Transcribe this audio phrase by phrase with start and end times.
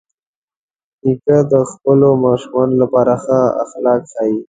[1.03, 4.35] نیکه د خپلو ماشومانو لپاره ښه اخلاق ښيي.